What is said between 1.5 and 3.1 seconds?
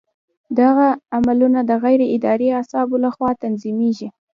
د غیر ارادي اعصابو له